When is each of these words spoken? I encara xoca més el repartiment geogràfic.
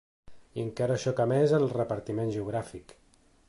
I 0.59 0.63
encara 0.67 0.95
xoca 1.03 1.27
més 1.33 1.55
el 1.59 1.67
repartiment 1.77 2.33
geogràfic. 2.39 2.97